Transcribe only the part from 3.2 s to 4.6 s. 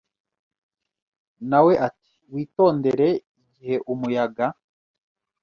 igihe umuyaga